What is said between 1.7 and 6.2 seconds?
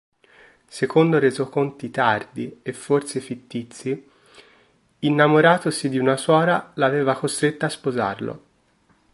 tardi e forse fittizi, innamoratosi di una